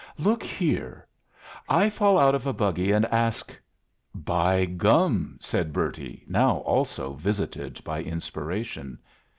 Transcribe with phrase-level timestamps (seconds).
[0.17, 1.05] Look here.
[1.69, 3.55] I fall out of a buggy and ask"
[4.15, 8.97] "By gum!" said Bertie, now also visited by inspiration.